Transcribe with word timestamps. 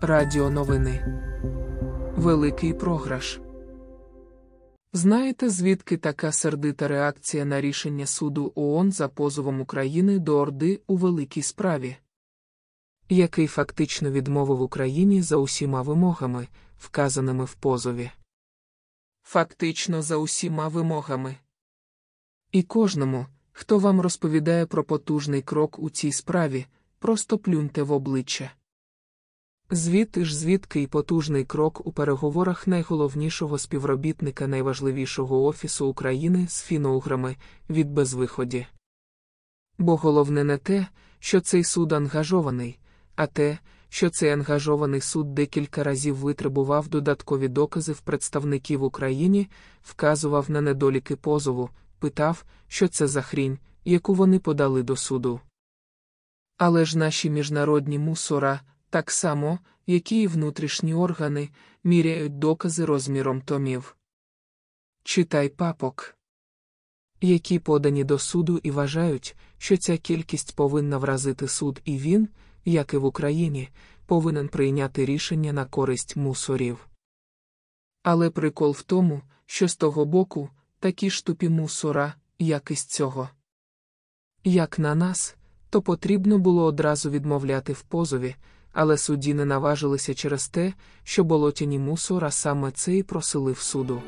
Радіо 0.00 0.50
новини. 0.50 1.22
Великий 2.16 2.74
програш. 2.74 3.40
Знаєте, 4.92 5.50
звідки 5.50 5.96
така 5.96 6.32
сердита 6.32 6.88
реакція 6.88 7.44
на 7.44 7.60
рішення 7.60 8.06
суду 8.06 8.52
ООН 8.54 8.92
за 8.92 9.08
позовом 9.08 9.60
України 9.60 10.18
до 10.18 10.38
Орди 10.38 10.80
у 10.86 10.96
великій 10.96 11.42
справі, 11.42 11.96
який 13.08 13.46
фактично 13.46 14.10
відмовив 14.10 14.62
Україні 14.62 15.22
за 15.22 15.36
усіма 15.36 15.82
вимогами, 15.82 16.48
вказаними 16.78 17.44
в 17.44 17.54
позові? 17.54 18.10
Фактично 19.22 20.02
за 20.02 20.16
усіма 20.16 20.68
вимогами. 20.68 21.36
І 22.52 22.62
кожному, 22.62 23.26
хто 23.52 23.78
вам 23.78 24.00
розповідає 24.00 24.66
про 24.66 24.84
потужний 24.84 25.42
крок 25.42 25.78
у 25.78 25.90
цій 25.90 26.12
справі, 26.12 26.66
просто 27.02 27.38
плюньте 27.38 27.82
в 27.82 27.92
обличчя. 27.92 28.50
Звідти 29.70 30.24
ж 30.24 30.36
звідки 30.36 30.80
й 30.80 30.86
потужний 30.86 31.44
крок 31.44 31.86
у 31.86 31.92
переговорах 31.92 32.66
найголовнішого 32.66 33.58
співробітника 33.58 34.46
найважливішого 34.46 35.44
офісу 35.44 35.86
України 35.86 36.46
з 36.48 36.62
фіноуграми 36.62 37.36
від 37.70 37.90
безвиході. 37.90 38.66
Бо 39.78 39.96
головне 39.96 40.44
не 40.44 40.58
те, 40.58 40.86
що 41.18 41.40
цей 41.40 41.64
суд 41.64 41.92
ангажований, 41.92 42.78
а 43.16 43.26
те, 43.26 43.58
що 43.88 44.10
цей 44.10 44.30
ангажований 44.30 45.00
суд 45.00 45.34
декілька 45.34 45.84
разів 45.84 46.16
витребував 46.16 46.88
додаткові 46.88 47.48
докази 47.48 47.92
в 47.92 48.00
представників 48.00 48.82
Україні, 48.82 49.48
вказував 49.82 50.50
на 50.50 50.60
недоліки 50.60 51.16
позову, 51.16 51.70
питав, 51.98 52.44
що 52.68 52.88
це 52.88 53.06
за 53.06 53.22
хрінь, 53.22 53.58
яку 53.84 54.14
вони 54.14 54.38
подали 54.38 54.82
до 54.82 54.96
суду. 54.96 55.40
Але 56.64 56.84
ж 56.84 56.98
наші 56.98 57.30
міжнародні 57.30 57.98
мусора 57.98 58.60
так 58.90 59.10
само, 59.10 59.58
які 59.86 60.22
і 60.22 60.26
внутрішні 60.26 60.94
органи, 60.94 61.48
міряють 61.84 62.38
докази 62.38 62.84
розміром 62.84 63.40
томів. 63.40 63.96
Читай 65.04 65.48
папок, 65.48 66.16
які 67.20 67.58
подані 67.58 68.04
до 68.04 68.18
суду 68.18 68.60
і 68.62 68.70
вважають, 68.70 69.36
що 69.58 69.76
ця 69.76 69.96
кількість 69.96 70.56
повинна 70.56 70.98
вразити 70.98 71.48
суд, 71.48 71.80
і 71.84 71.98
він, 71.98 72.28
як 72.64 72.94
і 72.94 72.96
в 72.96 73.04
Україні, 73.04 73.68
повинен 74.06 74.48
прийняти 74.48 75.04
рішення 75.04 75.52
на 75.52 75.64
користь 75.64 76.16
мусорів. 76.16 76.88
Але 78.02 78.30
прикол 78.30 78.70
в 78.70 78.82
тому, 78.82 79.22
що 79.46 79.68
з 79.68 79.76
того 79.76 80.04
боку 80.04 80.50
такі 80.78 81.10
ж 81.10 81.26
тупі 81.26 81.48
мусора, 81.48 82.14
як 82.38 82.70
і 82.70 82.76
з 82.76 82.84
цього. 82.84 83.28
Як 84.44 84.78
на 84.78 84.94
нас, 84.94 85.36
то 85.72 85.82
потрібно 85.82 86.38
було 86.38 86.64
одразу 86.64 87.10
відмовляти 87.10 87.72
в 87.72 87.82
позові, 87.82 88.34
але 88.72 88.98
судді 88.98 89.34
не 89.34 89.44
наважилися 89.44 90.14
через 90.14 90.48
те, 90.48 90.72
що 91.04 91.24
болотяні 91.24 91.78
мусора 91.78 92.30
саме 92.30 92.70
це 92.70 92.96
і 92.96 93.02
просили 93.02 93.52
в 93.52 93.58
суду. 93.58 94.02